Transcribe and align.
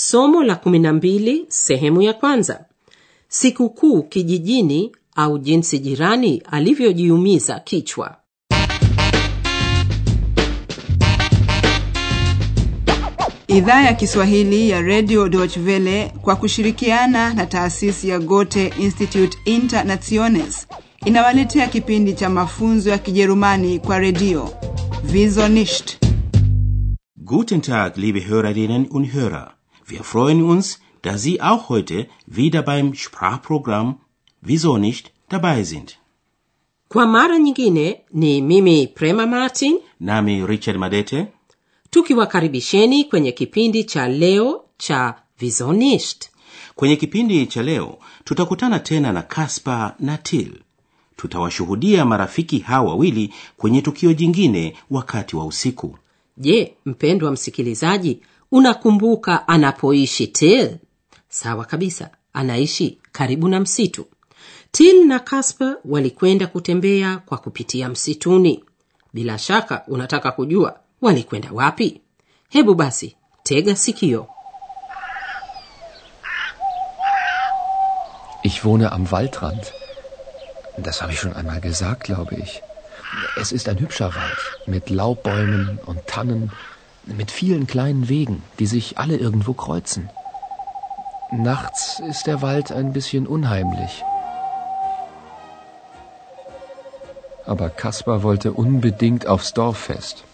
somo 0.00 0.42
la 0.42 0.54
12 0.54 1.44
sehemu 1.48 2.02
ya 2.02 2.12
kwanza 2.12 2.64
sikukuu 3.28 4.02
kijijini 4.02 4.92
au 5.16 5.38
jinsi 5.38 5.78
jirani 5.78 6.42
alivyojiumiza 6.50 7.60
kichwa 7.60 8.16
Idhaa 13.48 13.82
ya 13.82 13.94
Kiswahili 13.94 14.70
ya 14.70 14.80
Radio 14.82 15.28
Deutsche 15.28 15.60
Welle 15.60 16.12
kwa 16.22 16.36
kushirikiana 16.36 17.34
na 17.34 17.46
taasisi 17.46 18.08
ya 18.08 18.18
Goethe 18.18 18.72
Institute 18.80 19.38
Internationes 19.44 20.68
inawaletea 21.06 21.68
kipindi 21.68 22.12
cha 22.14 22.30
mafunzo 22.30 22.90
ya 22.90 22.98
Kijerumani 22.98 23.78
kwa 23.78 23.98
redio 23.98 24.50
Wieso 25.14 25.48
nicht. 25.48 25.98
Guten 27.16 27.60
Tag, 27.60 27.96
liebe 27.96 28.20
Hörerinnen 28.20 28.86
und 28.90 29.12
Hörer. 29.14 29.57
Wir 29.88 30.02
freuen 30.04 30.42
uns, 30.42 30.80
dass 31.02 31.22
Sie 31.22 31.40
auch 31.40 31.68
heute 31.68 32.06
wieder 32.26 32.62
beim 32.62 32.94
Sprachprogramm 32.94 33.88
Wieso 34.42 34.78
nicht 34.78 35.10
dabei 35.28 35.62
sind. 35.62 35.98
kwa 36.88 37.06
mara 37.06 37.38
nyingine 37.38 38.00
ni 38.12 38.42
mimi 38.42 38.86
prema 38.86 39.26
martin 39.26 39.78
Nami 40.00 40.46
Richard 40.46 40.78
Madete. 40.78 41.26
tukiwakaribisheni 41.90 43.04
kwenye 43.04 43.32
kipindi 43.32 43.84
cha 43.84 44.08
leo 44.08 44.64
cha 44.78 45.14
visonisht 45.38 46.28
Kwenye 46.74 46.96
kipindi 46.96 47.46
cha 47.46 47.62
leo 47.62 47.98
tutakutana 48.24 48.78
tena 48.80 49.12
na 49.12 49.22
Kaspar 49.22 49.94
na 50.00 50.18
Till. 50.18 50.52
Tutawashuhudia 51.16 52.04
marafiki 52.04 52.58
hawa 52.58 52.88
wawili 52.88 53.34
kwenye 53.56 53.82
tukio 53.82 54.12
jingine 54.12 54.76
wakati 54.90 55.36
wa 55.36 55.46
usiku. 55.46 55.98
je 56.36 56.74
mpendwa 56.86 57.30
msikilizaji 57.30 58.20
unakumbuka 58.52 59.48
anapoishi 59.48 60.26
til 60.26 60.76
sawa 61.28 61.64
kabisa 61.64 62.10
anaishi 62.32 62.98
karibu 63.12 63.48
na 63.48 63.60
msitu. 63.60 64.06
Til 64.72 65.06
na 65.06 65.18
kasper 65.18 65.76
walikwenda 65.84 66.46
kutembea 66.46 67.16
kwa 67.16 67.38
kupitia 67.38 67.88
msituni. 67.88 68.64
Bila 69.12 69.38
shaka 69.38 69.84
unataka 69.88 70.32
kujua 70.32 70.80
walikwenda 71.00 71.48
wapi? 71.52 72.00
Hebu 72.48 72.74
basi 72.74 73.16
tega 73.42 73.76
sikio. 73.76 74.26
Ich 78.42 78.64
wohne 78.64 78.88
am 78.92 79.06
Waldrand. 79.12 79.72
Das 80.78 81.02
habe 81.02 81.12
ich 81.12 81.18
schon 81.20 81.32
einmal 81.32 81.60
gesagt, 81.60 82.04
glaube 82.04 82.36
ich. 82.36 82.62
Es 83.40 83.52
ist 83.52 83.68
ein 83.68 83.78
hübscher 83.80 84.14
Wald 84.14 84.38
mit 84.66 84.90
Laubbäumen 84.90 85.78
und 85.86 86.06
Tannen, 86.06 86.50
mit 87.16 87.30
vielen 87.30 87.66
kleinen 87.66 88.08
Wegen, 88.08 88.42
die 88.58 88.66
sich 88.66 88.98
alle 88.98 89.16
irgendwo 89.16 89.52
kreuzen. 89.54 90.08
Nachts 91.30 92.00
ist 92.08 92.26
der 92.26 92.42
Wald 92.42 92.72
ein 92.72 92.92
bisschen 92.92 93.26
unheimlich. 93.26 94.04
Aber 97.46 97.70
Kaspar 97.70 98.22
wollte 98.22 98.52
unbedingt 98.52 99.26
aufs 99.26 99.52
Dorffest. 99.54 100.24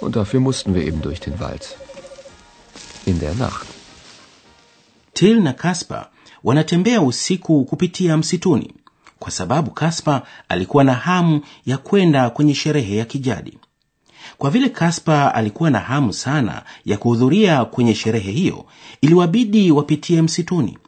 Und 0.00 0.16
dafür 0.16 0.40
mussten 0.40 0.74
wir 0.74 0.84
eben 0.84 1.00
durch 1.02 1.20
den 1.20 1.40
Wald. 1.40 1.76
In 3.06 3.18
der 3.20 3.34
Nacht. 3.34 3.66
Till 5.14 5.40
na 5.40 5.52
Kaspar 5.52 6.10
wanatembea 6.42 7.00
usiku 7.00 7.64
kupitia 7.64 8.16
msituni 8.16 8.74
kwa 9.18 9.30
sababu 9.30 9.70
Kaspar 9.70 10.22
alikuwa 10.48 10.84
na 10.84 10.94
hamu 10.94 11.40
ya 11.66 11.78
kwenda 11.78 12.30
kwenye 12.30 12.54
sherehe 12.54 12.96
ya 12.96 13.04
kijadi. 13.04 13.58
Kwa 14.38 14.50
vile 14.50 14.68
Kaspa 14.68 15.34
alikuwa 15.34 15.70
na 15.70 15.78
hamu 15.78 16.12
sana 16.12 16.62
ya 16.84 16.96
kuhudhuria 16.98 17.64
kwenye 17.64 17.94
sherehe 17.94 18.32
hiyo, 18.32 18.64
iliwabidi 19.00 19.70
wapitie 19.70 20.22
msituni. 20.22 20.78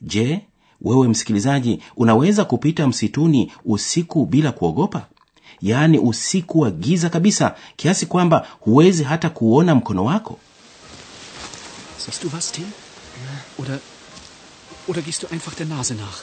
Je, 0.00 0.40
wewe 0.80 1.08
msikilizaji, 1.08 1.82
unaweza 1.96 2.44
kupita 2.44 2.86
msituni 2.88 3.52
usiku 3.64 4.26
bila 4.26 4.52
kuogopa? 4.52 5.06
Yaani 5.62 5.98
usiku 5.98 6.60
wa 6.60 6.70
giza 6.70 7.08
kabisa 7.10 7.54
kiasi 7.76 8.06
kwamba 8.06 8.46
huwezi 8.60 9.04
hata 9.04 9.30
kuona 9.30 9.74
mkono 9.74 10.04
wako? 10.04 10.38
Siehst 11.98 12.22
du 12.22 12.30
was, 12.32 12.52
Till? 12.52 12.66
Oder, 13.58 13.78
oder 14.88 15.02
gehst 15.02 15.22
du 15.22 15.28
einfach 15.28 15.56
der 15.58 15.66
Nase 15.66 15.94
nach? 15.94 16.22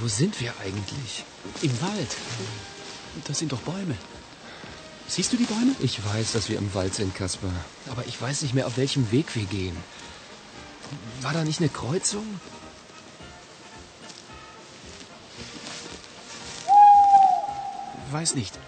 Wo 0.00 0.08
sind 0.08 0.40
wir 0.40 0.52
eigentlich? 0.64 1.24
Im 1.62 1.70
Wald. 1.82 2.16
Das 3.28 3.38
sind 3.38 3.50
doch 3.52 3.60
Bäume. 3.66 3.96
Siehst 5.06 5.32
du 5.32 5.36
die 5.36 5.44
Bäume? 5.44 5.74
Ich 5.80 6.04
weiß, 6.04 6.32
dass 6.32 6.48
wir 6.48 6.58
im 6.58 6.72
Wald 6.74 6.94
sind, 6.94 7.14
Kaspar. 7.14 7.52
Aber 7.90 8.06
ich 8.06 8.20
weiß 8.20 8.42
nicht 8.42 8.54
mehr, 8.54 8.66
auf 8.66 8.76
welchem 8.76 9.10
Weg 9.12 9.34
wir 9.34 9.44
gehen. 9.44 9.76
War 11.20 11.32
da 11.32 11.44
nicht 11.44 11.60
eine 11.60 11.68
Kreuzung? 11.68 12.40
Weiß 18.10 18.34
nicht. 18.34 18.58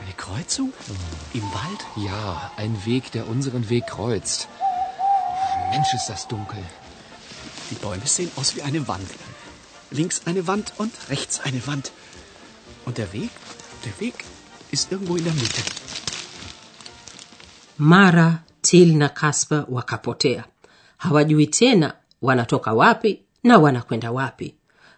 Eine 0.00 0.12
Kreuzung? 0.14 0.72
Im 1.32 1.42
Wald? 1.42 2.06
Ja, 2.06 2.50
ein 2.56 2.84
Weg, 2.84 3.12
der 3.12 3.28
unseren 3.28 3.68
Weg 3.68 3.86
kreuzt. 3.86 4.48
Mensch, 5.70 5.94
ist 5.94 6.06
das 6.06 6.28
dunkel. 6.28 6.62
Die 7.70 7.76
Bäume 7.76 8.06
sehen 8.06 8.30
aus 8.36 8.54
wie 8.54 8.62
eine 8.62 8.86
Wand. 8.88 9.08
Links 9.90 10.22
eine 10.26 10.46
Wand 10.46 10.74
und 10.78 10.92
rechts 11.08 11.40
eine 11.40 11.66
Wand. 11.66 11.92
Und 12.84 12.98
der 12.98 13.12
Weg? 13.12 13.30
Der 13.84 14.00
Weg 14.00 14.24
mara 17.78 18.38
til 18.62 18.96
na 18.96 19.08
kasper 19.08 19.64
wakapotea. 19.68 20.44
Hawajui 20.96 21.46
tena 21.46 21.94
wanatoka 22.22 22.72
wapi 22.72 23.20
na 23.44 23.58
wanakwenda 23.58 24.12
wapi. 24.12 24.54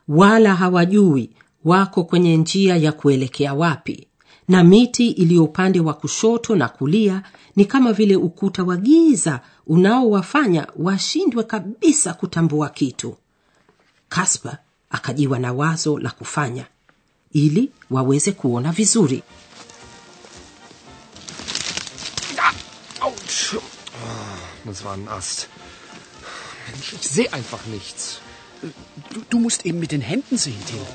Wala 0.09 0.55
hawajui 0.55 1.31
wako 1.65 2.05
kwenye 2.05 2.37
njia 2.37 2.77
ya 2.77 2.93
kuelekea 2.93 3.55
wapi. 3.55 4.07
Na 4.49 4.65
miti 4.65 5.09
iliyo 5.11 5.45
upande 5.45 5.81
wa 5.81 5.95
kushoto 5.95 6.57
na 6.57 6.69
kulia 6.69 7.23
ni 7.57 7.65
kama 7.65 7.93
vile 7.93 8.17
ukuta 8.17 8.63
wa 8.65 8.77
giza 8.77 9.41
unaowafanya 9.67 10.67
washindwe 10.77 11.45
kabisa 11.45 12.15
kutambua 12.15 12.69
kitu. 12.69 13.17
Kasper 14.09 14.59
akajiwa 14.91 15.39
na 15.39 15.53
wazo 15.53 15.99
la 15.99 16.11
kufanya 16.11 16.67
ili 17.33 17.71
waweze 17.91 18.33
kuona 18.33 18.73
vizuri 18.73 19.23
das 24.65 24.85
war 24.85 24.95
ein 24.95 25.09
Ast. 25.09 25.49
Mensch, 26.71 26.93
ich 26.93 27.09
sehe 27.09 27.33
einfach 27.33 27.65
nichts. 27.67 28.21
Du, 29.13 29.23
du 29.31 29.39
musst 29.39 29.67
eben 29.67 29.79
mit 29.79 29.93
den 29.93 30.01
Händen 30.01 30.37
sehen, 30.39 30.63
Till. 30.67 30.87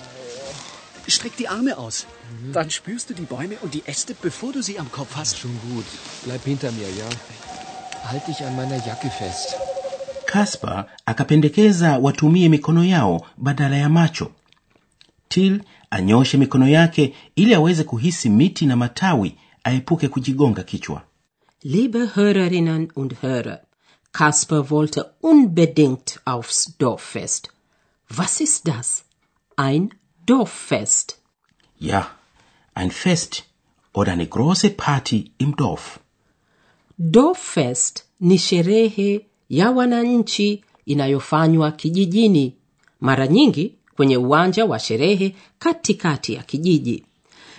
Streck 1.08 1.36
die 1.38 1.48
Arme 1.48 1.78
aus. 1.78 2.06
Dann 2.54 2.70
spürst 2.70 3.10
du 3.10 3.14
die 3.14 3.30
Bäume 3.34 3.56
und 3.64 3.74
die 3.74 3.84
Äste, 3.86 4.16
bevor 4.22 4.52
du 4.54 4.62
sie 4.62 4.78
am 4.80 4.92
Kopf 4.92 5.16
hast. 5.16 5.38
Schon 5.38 5.60
gut. 5.70 5.86
Bleib 6.24 6.44
hinter 6.46 6.72
mir, 6.72 6.90
ja? 7.02 7.10
Halt 8.10 8.28
dich 8.28 8.44
an 8.44 8.56
meiner 8.56 8.80
Jacke 8.86 9.10
fest. 9.10 9.56
Kaspar 10.26 10.88
akapendekeza 11.06 11.98
watumie 11.98 12.50
mikono 12.50 12.84
yao 12.84 13.26
badala 13.38 13.76
ya 13.76 13.90
macho. 13.90 14.32
Till 15.30 15.62
anyoshe 15.90 16.38
mikono 16.38 16.68
yake 16.68 17.14
ili 17.36 17.56
aweze 17.56 17.84
kuhisi 17.84 18.30
miti 18.30 18.66
na 18.66 18.76
matawi, 18.76 19.36
aepuke 19.64 20.08
kujigonga 20.08 20.64
kichwa. 20.64 21.02
Liebe 21.64 22.16
Hörerinnen 22.16 22.90
und 22.92 23.22
Hörer, 23.22 23.60
Kasper 24.14 24.70
wollte 24.70 25.14
unbedingt 25.20 26.22
aufs 26.24 26.78
Dorffest. 26.78 27.50
Was 28.08 28.40
ist 28.40 28.66
das? 28.66 29.04
Ein 29.58 29.90
Dorffest. 30.26 31.20
Ja, 31.78 32.08
ein 32.74 32.92
Fest 32.92 33.44
oder 33.92 34.14
eine 34.14 34.26
große 34.28 34.70
Party 34.70 35.34
im 35.38 35.58
Dorf. 35.58 36.00
Dorffest 36.98 38.06
ni 38.20 38.38
sherehe 38.40 39.26
ya 39.50 39.72
wananchi 39.72 40.64
inayofanywa 40.86 41.72
kijijini, 41.72 42.56
mara 43.00 43.28
nyingi 43.28 43.76
kwenye 43.96 44.18
uwanja 44.18 44.66
wa 44.66 44.80
sherehe 44.80 45.36
katikati 45.60 46.34
ya 46.34 46.44
kijiji. 46.44 47.06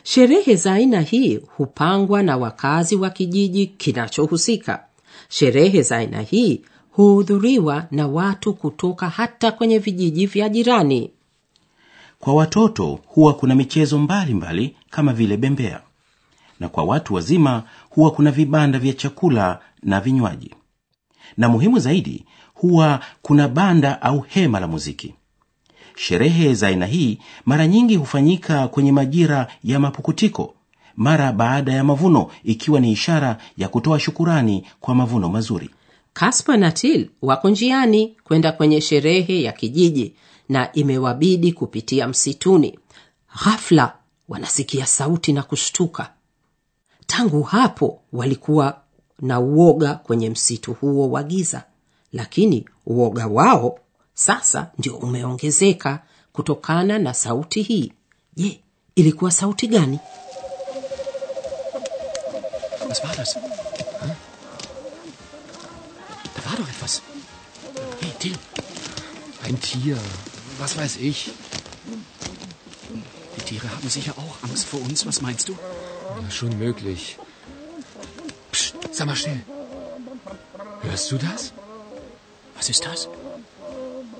Sherehe 0.02 0.54
za 0.56 0.72
aina 0.72 1.00
hii 1.00 1.36
hupangwa 1.56 2.22
na 2.22 2.36
wakazi 2.36 2.96
wa 2.96 3.10
kijiji 3.10 3.66
kinachohusika. 3.66 4.84
Sherehe 5.28 5.82
za 5.82 5.96
aina 5.96 6.20
hii 6.22 6.60
huhudhuriwa 6.90 7.86
na 7.90 8.06
watu 8.08 8.54
kutoka 8.54 9.08
hata 9.08 9.52
kwenye 9.52 9.78
vijiji 9.78 10.26
vya 10.26 10.48
jirani. 10.48 11.10
Kwa 12.18 12.34
watoto 12.34 12.98
huwa 13.06 13.34
kuna 13.34 13.54
michezo 13.54 13.98
mbalimbali 13.98 14.34
mbali, 14.64 14.76
kama 14.90 15.12
vile 15.12 15.36
bembea, 15.36 15.80
na 16.60 16.68
kwa 16.68 16.84
watu 16.84 17.14
wazima 17.14 17.62
huwa 17.90 18.10
kuna 18.10 18.30
vibanda 18.30 18.78
vya 18.78 18.92
chakula 18.92 19.60
na 19.82 20.00
vinywaji, 20.00 20.54
na 21.36 21.48
muhimu 21.48 21.78
zaidi 21.78 22.24
huwa 22.54 23.00
kuna 23.22 23.48
banda 23.48 24.02
au 24.02 24.20
hema 24.20 24.60
la 24.60 24.66
muziki. 24.68 25.14
Sherehe 26.10 26.54
za 26.54 26.66
aina 26.68 26.86
hii 26.86 27.18
mara 27.44 27.66
nyingi 27.66 27.96
hufanyika 27.96 28.68
kwenye 28.68 28.92
majira 28.92 29.46
ya 29.64 29.80
mapukutiko, 29.80 30.54
mara 30.96 31.32
baada 31.32 31.72
ya 31.72 31.84
mavuno, 31.84 32.30
ikiwa 32.44 32.80
ni 32.80 32.92
ishara 32.92 33.38
ya 33.56 33.68
kutoa 33.68 34.00
shukurani 34.00 34.66
kwa 34.80 34.94
mavuno 34.94 35.28
mazuri. 35.28 35.70
kaspa 36.12 36.56
na 36.56 36.70
til 36.72 37.10
wako 37.22 37.50
njiani 37.50 38.16
kwenda 38.24 38.52
kwenye 38.52 38.80
sherehe 38.80 39.42
ya 39.42 39.52
kijiji 39.52 40.14
na 40.48 40.72
imewabidi 40.72 41.52
kupitia 41.52 42.08
msituni 42.08 42.78
ghafla 43.44 43.92
wanasikia 44.28 44.86
sauti 44.86 45.32
na 45.32 45.42
kushtuka 45.42 46.12
tangu 47.06 47.42
hapo 47.42 48.00
walikuwa 48.12 48.80
na 49.20 49.40
uoga 49.40 49.94
kwenye 49.94 50.30
msitu 50.30 50.72
huo 50.72 51.10
wa 51.10 51.22
giza 51.22 51.64
lakini 52.12 52.64
uoga 52.86 53.26
wao 53.26 53.78
sasa 54.26 54.70
ndio 54.78 54.96
umeongezeka 54.96 56.02
kutokana 56.32 56.98
na 56.98 57.14
sauti 57.14 57.62
hii 57.62 57.92
je 58.36 58.60
ilikuwa 58.94 59.30
sauti 59.30 59.66
gani 59.68 59.98
Was 62.88 63.04
war 63.04 63.16
das? 63.16 63.34
Hm? 63.34 64.10
Da 66.36 66.40
war 66.50 66.56
doch 66.58 66.68
etwas. 66.68 67.02
Hey, 68.00 68.10
Till, 68.18 68.36
Ein 69.46 69.60
Tier. 69.60 69.96
Was 70.58 70.76
weiß 70.76 70.96
ich. 70.96 71.30
die 73.36 73.42
Tiere 73.44 73.68
haben 73.68 73.88
sicher 73.88 74.14
auch 74.18 74.34
Angst 74.48 74.64
vor 74.66 74.80
uns. 74.82 75.06
Was 75.06 75.20
meinst 75.22 75.48
du? 75.48 75.52
Ja, 75.52 76.30
schon 76.30 76.58
möglich. 76.58 77.16
Psst, 78.52 78.74
sag 78.92 79.06
mal 79.06 79.16
still. 79.16 79.40
Hörst 80.82 81.12
du 81.12 81.16
das? 81.18 81.52
Was 82.56 82.68
ist 82.68 82.84
das? 82.84 83.08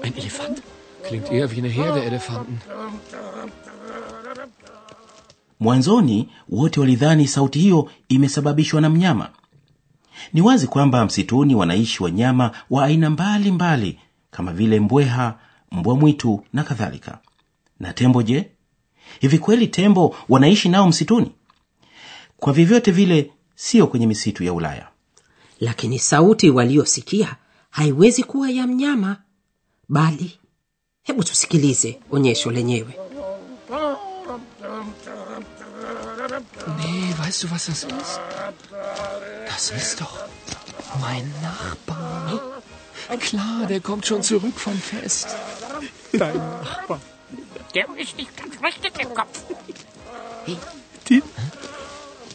Ein 0.03 0.15
Elefant? 0.17 0.63
Klingt 1.03 1.31
eher 1.33 1.51
wie 1.51 1.59
eine 1.59 1.69
Herde 1.69 2.03
Elefanten. 2.05 2.59
mwanzoni 5.61 6.29
wote 6.49 6.81
walidhani 6.81 7.29
sauti 7.29 7.59
hiyo 7.59 7.91
imesababishwa 8.09 8.81
na 8.81 8.91
mnyama. 8.91 9.31
Ni 10.33 10.41
wazi 10.41 10.67
kwamba 10.67 11.05
msituni 11.05 11.55
wanaishi 11.55 12.03
wanyama 12.03 12.51
wa 12.71 12.85
aina 12.85 13.11
mbalimbali 13.11 13.51
mbali, 13.51 13.99
kama 14.31 14.53
vile 14.53 14.81
mbweha 14.81 15.39
mbwa 15.73 15.97
mwitu 15.97 16.45
na 16.53 16.65
kadhalika. 16.65 17.19
Na 17.81 17.93
tembo 17.93 18.23
je? 18.23 18.51
Hivi 19.21 19.39
kweli 19.39 19.67
tembo 19.69 20.17
wanaishi 20.29 20.69
nao 20.69 20.89
msituni? 20.89 21.33
Kwa 22.37 22.53
vyovyote 22.53 22.91
vile 22.91 23.31
sio 23.55 23.87
kwenye 23.87 24.07
misitu 24.07 24.45
ya 24.45 24.53
ulaya. 24.53 24.89
Lakini 25.61 25.99
sauti 25.99 26.51
waliosikia 26.51 27.37
haiwezi 27.71 28.23
kuwa 28.25 28.51
ya 28.51 28.67
mnyama 28.67 29.17
bali 29.95 30.29
hebu 31.07 31.23
tusikilize 31.25 31.91
onyesho 32.15 32.51
lenyewe 32.51 32.93
Nee, 36.79 37.15
weißt 37.19 37.43
du, 37.43 37.51
was 37.51 37.67
das 37.67 37.85
ist? 37.85 38.21
Das 39.47 39.71
ist 39.71 40.01
doch 40.01 40.15
mein 41.01 41.27
Nachbar. 41.43 42.41
Klar, 43.19 43.67
der 43.69 43.81
kommt 43.81 44.07
schon 44.07 44.23
zurück 44.23 44.57
vom 44.67 44.79
Fest. 44.79 45.29
Dein 46.13 46.37
Nachbar. 46.37 47.01
Der 47.75 47.87
ist 47.97 48.17
nicht 48.17 48.37
ganz 48.37 48.55
richtig 48.63 48.93
im 49.05 49.15
Kopf. 49.15 49.37
Till? 51.05 51.23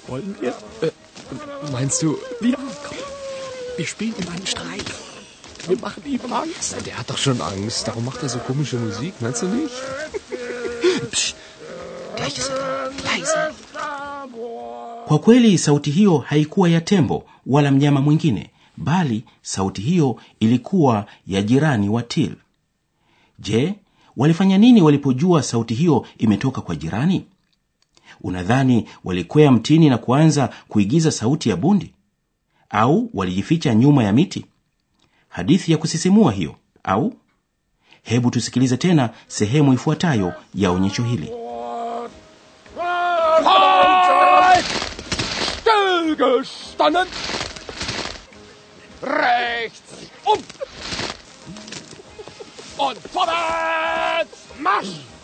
Wollen 0.08 0.36
wir? 0.42 0.54
Meinst 1.72 2.02
du, 2.02 2.18
Ja, 2.42 2.58
komm. 2.88 2.98
Wir 3.78 3.88
spielen 3.88 4.16
ihm 4.20 4.30
einen 4.34 4.48
Streich. 4.48 4.84
Wir 5.68 5.78
machen 5.80 6.04
ihm 6.06 6.20
Angst. 6.34 6.76
der 6.86 6.98
hat 6.98 7.10
doch 7.10 7.18
schon 7.18 7.42
Angst. 7.42 7.88
Darum 7.88 8.06
macht 8.06 8.22
er 8.24 8.30
so 8.30 8.40
komische 8.40 8.78
Musik, 8.78 9.14
meinst 9.22 9.42
du 9.42 9.48
nicht? 9.48 9.74
Psst. 11.12 11.36
Gleich 12.16 12.38
ist 12.38 12.50
er 12.50 12.58
da. 12.58 12.76
Leise. 13.10 13.54
kwa 15.08 15.20
kweli 15.20 15.58
sauti 15.58 15.92
hiyo 15.92 16.18
haikuwa 16.18 16.70
ya 16.70 16.82
tembo 16.82 17.26
wala 17.46 17.72
mnyama 17.72 18.02
mwingine 18.02 18.50
bali 18.78 19.24
sauti 19.42 19.82
hiyo 19.82 20.20
ilikuwa 20.40 21.06
ya 21.28 21.42
jirani 21.42 21.90
wa 21.90 22.04
til 22.04 22.36
je 23.40 23.74
walifanya 24.18 24.58
nini 24.58 24.82
walipojua 24.82 25.44
sauti 25.44 25.74
hiyo 25.74 26.06
imetoka 26.18 26.62
kwa 26.62 26.76
jirani 26.76 27.26
unadhani 28.22 28.88
walikwea 29.04 29.52
mtini 29.52 29.90
na 29.90 29.98
kuanza 29.98 30.50
kuigiza 30.68 31.12
sauti 31.12 31.50
ya 31.50 31.56
bundi 31.56 31.94
au 32.70 33.10
walijificha 33.14 33.76
nyuma 33.76 34.04
ya 34.04 34.14
miti 34.14 34.46
hadithi 35.36 35.72
ya 35.72 35.78
kusisimua 35.78 36.32
hiyo 36.32 36.56
au 36.84 37.14
hebu 38.04 38.32
tusikilize 38.32 38.78
tena 38.78 39.10
sehemu 39.28 39.74
ifuatayo 39.74 40.34
ya 40.54 40.72
onyesho 40.72 41.04
hili. 41.04 41.32
Und 52.78 52.98
vorwärts. 53.14 54.38
Marsch. 54.60 55.15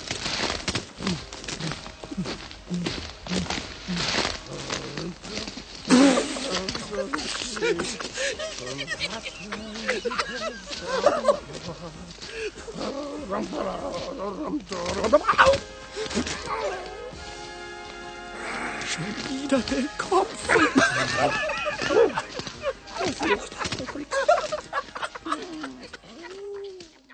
Schon 18.87 19.05
wieder 19.29 19.59
der 19.59 19.83
Kopf. 19.97 20.47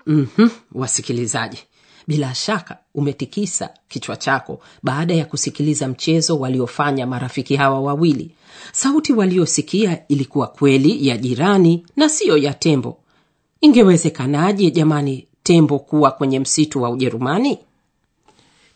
mm-hmm, 0.06 0.50
wasikilizaji 0.70 1.67
bila 2.08 2.34
shaka 2.34 2.78
umetikisa 2.94 3.70
kichwa 3.88 4.16
chako 4.16 4.60
baada 4.82 5.14
ya 5.14 5.24
kusikiliza 5.24 5.88
mchezo 5.88 6.38
waliofanya 6.38 7.06
marafiki 7.06 7.56
hawa 7.56 7.80
wawili. 7.80 8.30
Sauti 8.72 9.12
waliosikia 9.12 10.08
ilikuwa 10.08 10.46
kweli 10.46 11.08
ya 11.08 11.16
jirani 11.16 11.86
na 11.96 12.08
siyo 12.08 12.36
ya 12.36 12.54
tembo. 12.54 12.98
Ingewezekanaje 13.60 14.70
jamani 14.70 15.26
tembo 15.42 15.78
kuwa 15.78 16.10
kwenye 16.10 16.40
msitu 16.40 16.82
wa 16.82 16.90
ujerumani? 16.90 17.58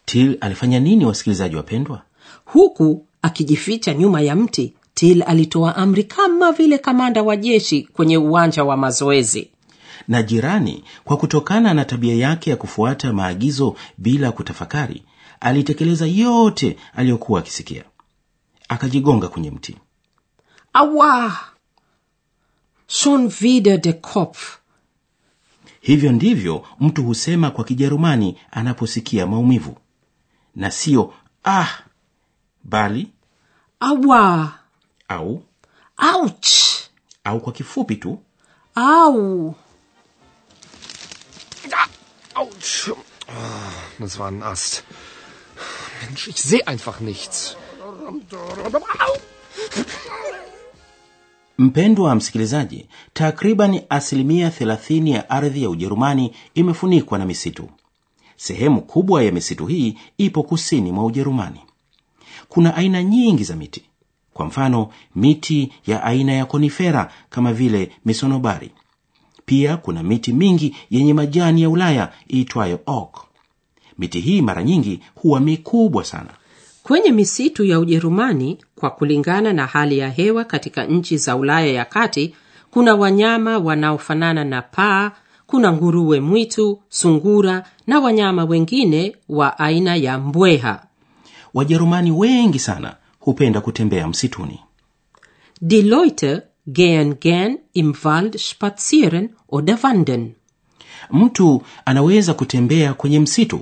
Til 0.06 0.36
alifanya 0.40 0.80
nini 0.80 1.04
wasikilizaji 1.06 1.56
wapendwa? 1.56 2.02
Huku 2.44 3.06
akijificha 3.22 3.94
nyuma 3.94 4.20
ya 4.20 4.36
mti 4.36 4.74
til 4.94 5.22
alitoa 5.26 5.76
amri 5.76 6.04
kama 6.04 6.52
vile 6.52 6.78
kamanda 6.78 7.22
wa 7.22 7.36
jeshi 7.36 7.82
kwenye 7.82 8.18
uwanja 8.18 8.64
wa 8.64 8.76
mazoezi 8.76 9.48
na 10.12 10.22
jirani 10.22 10.84
kwa 11.04 11.16
kutokana 11.16 11.74
na 11.74 11.84
tabia 11.84 12.14
yake 12.14 12.50
ya 12.50 12.56
kufuata 12.56 13.12
maagizo 13.12 13.76
bila 13.98 14.32
kutafakari 14.32 15.04
alitekeleza 15.40 16.06
yote 16.06 16.76
aliyokuwa 16.94 17.40
akisikia. 17.40 17.84
Akajigonga 18.68 19.28
kwenye 19.28 19.50
mti. 19.50 19.76
Awa! 20.72 21.36
Schon 22.86 23.32
wieder 23.40 23.78
der 23.78 24.00
kopf 24.00 24.58
hivyo 25.80 26.12
ndivyo 26.12 26.66
mtu 26.80 27.02
husema 27.02 27.50
kwa 27.50 27.64
kijerumani 27.64 28.38
anaposikia 28.50 29.26
maumivu. 29.26 29.76
Na 30.56 30.70
siyo 30.70 31.14
ah 31.44 31.68
bali 32.64 33.08
awa! 33.80 34.52
au 35.08 35.42
auch, 35.96 36.90
au 37.24 37.40
kwa 37.40 37.52
kifupi 37.52 37.96
tu 37.96 38.18
au 38.74 39.54
Autsch. 42.42 42.90
Ah, 43.28 43.72
Das 43.98 44.18
war 44.18 44.28
ein 44.32 44.42
Ast. 44.42 44.84
Mensch, 46.02 46.28
ich 46.28 46.40
sehe 46.42 46.66
einfach 46.66 47.00
nichts. 47.00 47.56
mpendwa 51.58 52.14
msikilizaji 52.14 52.86
takriban 53.12 53.80
asilimia 53.88 54.48
30 54.48 55.08
ya 55.10 55.30
ardhi 55.30 55.62
ya 55.62 55.70
ujerumani 55.70 56.32
imefunikwa 56.54 57.18
na 57.18 57.26
misitu 57.26 57.68
sehemu 58.36 58.82
kubwa 58.82 59.22
ya 59.22 59.32
misitu 59.32 59.66
hii 59.66 59.98
ipo 60.18 60.42
kusini 60.42 60.92
mwa 60.92 61.04
ujerumani 61.04 61.60
kuna 62.48 62.74
aina 62.76 63.02
nyingi 63.02 63.44
za 63.44 63.56
miti 63.56 63.82
kwa 64.34 64.46
mfano 64.46 64.88
miti 65.14 65.72
ya 65.86 66.02
aina 66.02 66.32
ya 66.32 66.44
konifera 66.46 67.12
kama 67.30 67.52
vile 67.52 67.92
misonobari 68.04 68.70
pia 69.46 69.76
kuna 69.76 70.02
miti 70.02 70.32
mingi 70.32 70.76
yenye 70.90 71.14
majani 71.14 71.62
ya 71.62 71.70
ulaya 71.70 72.12
iitwayo 72.34 72.80
oak 72.86 73.16
miti 73.98 74.20
hii 74.20 74.42
mara 74.42 74.62
nyingi 74.62 75.00
huwa 75.14 75.40
mikubwa 75.40 76.04
sana. 76.04 76.30
Kwenye 76.82 77.10
misitu 77.12 77.64
ya 77.64 77.78
ujerumani 77.80 78.58
kwa 78.76 78.90
kulingana 78.90 79.52
na 79.52 79.66
hali 79.66 79.98
ya 79.98 80.08
hewa 80.10 80.44
katika 80.44 80.84
nchi 80.84 81.16
za 81.16 81.36
ulaya 81.36 81.66
ya 81.72 81.84
kati 81.84 82.34
kuna 82.70 82.94
wanyama 82.94 83.58
wanaofanana 83.58 84.44
na 84.44 84.62
paa 84.62 85.10
kuna 85.46 85.72
nguruwe 85.72 86.20
mwitu 86.20 86.80
sungura 86.88 87.64
na 87.86 88.00
wanyama 88.00 88.44
wengine 88.44 89.16
wa 89.28 89.58
aina 89.58 89.96
ya 89.96 90.18
mbweha. 90.18 90.82
Wajerumani 91.54 92.10
wengi 92.10 92.58
sana 92.58 92.96
hupenda 93.20 93.60
kutembea 93.60 94.08
msituni. 94.08 94.60
Die 95.60 95.82
leute 95.82 96.40
gehen 96.66 97.14
gern 97.20 97.58
im 97.74 97.94
Wald 98.04 98.38
spazieren 98.38 99.30
oder 99.48 99.78
wandern. 99.82 100.32
mtu 101.10 101.62
anaweza 101.84 102.34
kutembea 102.34 102.94
kwenye 102.94 103.20
msitu 103.20 103.60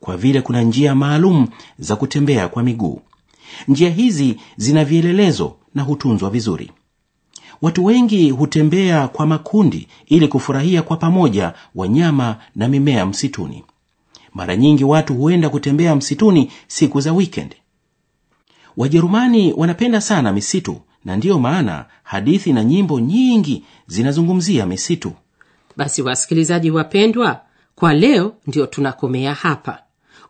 kwa 0.00 0.16
vile 0.16 0.40
kuna 0.42 0.62
njia 0.62 0.94
maalum 0.94 1.48
za 1.78 1.96
kutembea 1.96 2.48
kwa 2.48 2.62
miguu. 2.62 3.00
Njia 3.68 3.90
hizi 3.90 4.36
zina 4.56 4.84
vielelezo 4.84 5.56
na 5.74 5.82
hutunzwa 5.82 6.30
vizuri. 6.30 6.72
Watu 7.62 7.84
wengi 7.84 8.30
hutembea 8.30 9.08
kwa 9.08 9.26
makundi 9.26 9.88
ili 10.06 10.28
kufurahia 10.28 10.82
kwa 10.82 10.96
pamoja 10.96 11.52
wanyama 11.74 12.36
na 12.54 12.68
mimea 12.68 13.06
msituni. 13.06 13.64
Mara 14.34 14.56
nyingi 14.56 14.84
watu 14.84 15.14
huenda 15.14 15.48
kutembea 15.50 15.96
msituni 15.96 16.50
siku 16.66 17.00
za 17.00 17.12
weekend. 17.12 17.54
Wajerumani 18.76 19.52
wanapenda 19.52 20.00
sana 20.00 20.32
misitu 20.32 20.80
na 21.06 21.16
ndiyo 21.16 21.38
maana 21.38 21.84
hadithi 22.02 22.52
na 22.52 22.64
nyimbo 22.64 23.00
nyingi 23.00 23.64
zinazungumzia 23.86 24.66
misitu 24.66 25.12
Basi 25.76 26.02
wasikilizaji 26.02 26.70
wapendwa, 26.70 27.40
kwa 27.74 27.94
leo 27.94 28.34
ndio 28.46 28.66
tunakomea 28.66 29.34
hapa. 29.34 29.82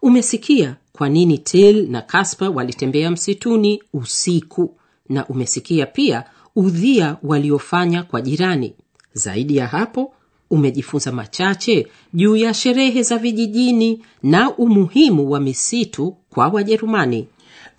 Umesikia 0.02 0.76
kwa 0.92 1.08
nini 1.08 1.38
til 1.38 1.88
na 1.90 2.02
kaspa 2.02 2.50
walitembea 2.50 3.10
msituni 3.10 3.82
usiku, 3.92 4.76
na 5.08 5.26
umesikia 5.26 5.86
pia 5.86 6.24
udhia 6.56 7.16
waliofanya 7.22 8.02
kwa 8.02 8.20
jirani. 8.20 8.72
Zaidi 9.12 9.56
ya 9.56 9.66
hapo, 9.66 10.14
umejifunza 10.50 11.12
machache 11.12 11.86
juu 12.14 12.36
ya 12.36 12.54
sherehe 12.54 13.02
za 13.02 13.18
vijijini 13.18 14.02
na 14.22 14.50
umuhimu 14.56 15.30
wa 15.30 15.40
misitu 15.40 16.16
kwa 16.30 16.48
Wajerumani. 16.48 17.28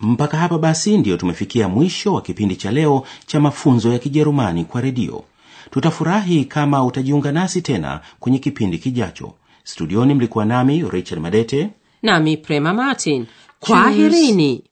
Mpaka 0.00 0.36
hapa 0.36 0.58
basi 0.58 0.98
ndiyo 0.98 1.16
tumefikia 1.16 1.68
mwisho 1.68 2.14
wa 2.14 2.22
kipindi 2.22 2.56
cha 2.56 2.70
leo 2.70 3.04
cha 3.26 3.40
mafunzo 3.40 3.92
ya 3.92 3.98
kijerumani 3.98 4.64
kwa 4.64 4.80
redio. 4.80 5.24
Tutafurahi 5.70 6.44
kama 6.44 6.84
utajiunga 6.84 7.32
nasi 7.32 7.62
tena 7.62 8.00
kwenye 8.20 8.38
kipindi 8.38 8.78
kijacho. 8.78 9.32
Studioni 9.64 10.14
mlikuwa 10.14 10.44
nami 10.44 10.84
richard 10.90 11.22
madete. 11.22 11.70
Nami 12.02 12.36
Prema 12.36 12.74
Martin, 12.74 13.26
kwaherini. 13.60 14.62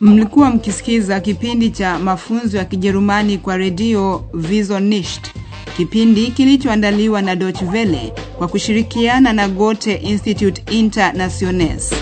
Mlikuwa 0.00 0.50
mkisikiza 0.50 1.20
kipindi 1.20 1.70
cha 1.70 1.98
mafunzo 1.98 2.58
ya 2.58 2.64
Kijerumani 2.64 3.38
kwa 3.38 3.56
redio 3.56 4.24
Wieso 4.50 4.80
kipindi 5.76 6.26
kilichoandaliwa 6.30 7.22
na 7.22 7.36
Deutsche 7.36 7.64
Welle 7.64 8.12
kwa 8.38 8.48
kushirikiana 8.48 9.32
na 9.32 9.48
Goethe 9.48 9.94
Institut 9.94 10.70
Internationales. 10.70 11.92